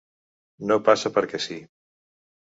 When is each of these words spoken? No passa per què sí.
No 0.69 0.77
passa 0.87 1.11
per 1.17 1.23
què 1.33 1.39
sí. 1.47 1.57